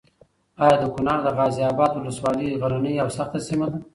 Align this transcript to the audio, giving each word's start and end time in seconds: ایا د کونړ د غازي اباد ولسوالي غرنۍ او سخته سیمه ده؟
ایا 0.61 0.75
د 0.81 0.83
کونړ 0.93 1.17
د 1.23 1.27
غازي 1.37 1.61
اباد 1.71 1.91
ولسوالي 1.95 2.49
غرنۍ 2.61 2.95
او 3.03 3.09
سخته 3.17 3.39
سیمه 3.47 3.67
ده؟ 3.71 3.79